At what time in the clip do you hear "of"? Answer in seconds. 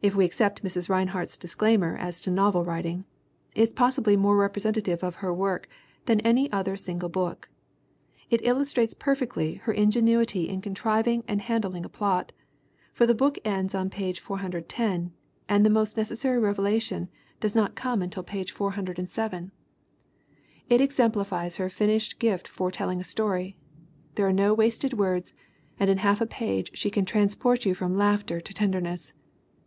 5.04-5.16